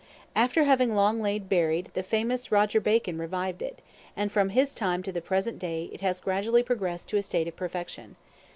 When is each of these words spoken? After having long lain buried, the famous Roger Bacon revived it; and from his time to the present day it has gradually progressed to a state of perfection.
After 0.35 0.63
having 0.63 0.95
long 0.95 1.21
lain 1.21 1.43
buried, 1.43 1.91
the 1.93 2.01
famous 2.01 2.51
Roger 2.51 2.81
Bacon 2.81 3.19
revived 3.19 3.61
it; 3.61 3.83
and 4.17 4.31
from 4.31 4.49
his 4.49 4.73
time 4.73 5.03
to 5.03 5.11
the 5.11 5.21
present 5.21 5.59
day 5.59 5.91
it 5.93 6.01
has 6.01 6.19
gradually 6.19 6.63
progressed 6.63 7.07
to 7.09 7.17
a 7.17 7.21
state 7.21 7.47
of 7.47 7.55
perfection. 7.55 8.15